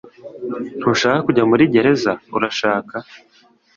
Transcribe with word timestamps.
Ntushaka 0.79 1.19
kujya 1.27 1.43
muri 1.51 1.63
gereza 1.73 2.11
urashaka 2.37 2.95